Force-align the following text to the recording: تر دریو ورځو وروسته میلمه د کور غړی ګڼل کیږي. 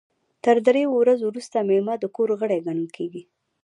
تر 0.43 0.55
دریو 0.65 0.89
ورځو 0.99 1.23
وروسته 1.27 1.57
میلمه 1.67 1.95
د 1.99 2.05
کور 2.15 2.29
غړی 2.39 2.59
ګڼل 2.67 2.87
کیږي. 2.95 3.23